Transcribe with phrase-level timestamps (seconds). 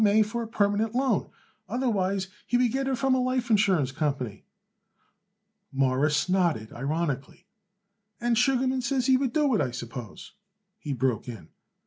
[0.25, 1.29] for a permanent loan.
[1.69, 4.47] Otherwise he would get it from a life insurance company."
[5.71, 7.45] Morris nodded ironically.
[8.19, 10.33] "And Sugarman says he would do it, I suppose,"
[10.79, 11.49] he broke in.